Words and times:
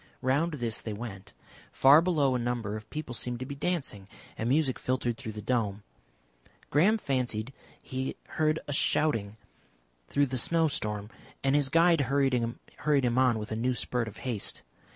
Round 0.23 0.53
this 0.53 0.81
they 0.81 0.93
went. 0.93 1.31
Far 1.71 2.01
below 2.01 2.33
a 2.33 2.39
number 2.39 2.75
of 2.75 2.89
people 2.89 3.13
seemed 3.13 3.39
to 3.39 3.45
be 3.45 3.53
dancing, 3.53 4.07
and 4.35 4.49
music 4.49 4.79
filtered 4.79 5.15
through 5.15 5.33
the 5.33 5.43
dome.... 5.43 5.83
Graham 6.71 6.97
fancied 6.97 7.53
he 7.79 8.15
heard 8.29 8.57
a 8.67 8.73
shouting 8.73 9.37
through 10.07 10.25
the 10.25 10.39
snowstorm, 10.39 11.11
and 11.43 11.53
his 11.53 11.69
guide 11.69 12.01
hurried 12.01 12.33
him 12.33 13.17
on 13.19 13.37
with 13.37 13.51
a 13.51 13.55
new 13.55 13.75
spurt 13.75 14.07
of 14.07 14.17
haste. 14.25 14.63